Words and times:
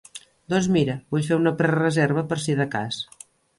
Doncs 0.53 0.69
mira, 0.77 0.95
vull 1.17 1.27
fer 1.27 1.37
una 1.43 1.53
prereserva 1.61 2.25
per 2.35 2.41
si 2.47 2.59
de 2.63 2.69
cas. 2.75 3.01